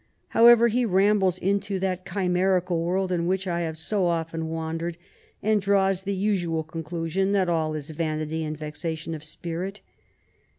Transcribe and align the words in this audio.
However, 0.29 0.67
he 0.67 0.83
rambles 0.83 1.37
into 1.37 1.77
that 1.77 2.05
chimerical 2.07 2.81
world 2.83 3.11
in 3.11 3.27
which 3.27 3.45
I 3.47 3.59
have 3.59 3.77
too 3.77 3.97
often 4.03 4.47
wandered, 4.49 4.97
and 5.43 5.61
draws 5.61 6.01
the 6.01 6.15
usual 6.15 6.63
conclusion 6.63 7.33
that 7.33 7.47
all 7.49 7.75
is 7.75 7.91
yanity 7.91 8.41
and 8.43 8.57
yexation 8.57 9.13
of 9.13 9.23
spirit. 9.23 9.81